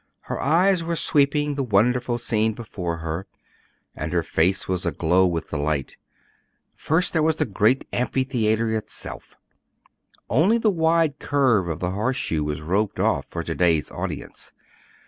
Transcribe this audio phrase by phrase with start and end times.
[0.21, 3.27] Her eyes were sweeping the wonderful scene before her,
[3.95, 5.95] and her face was aglow with delight.
[6.75, 9.35] First there was the great amphitheater itself.
[10.27, 14.51] Only the wide curve of the horseshoe was roped off for to day's audience.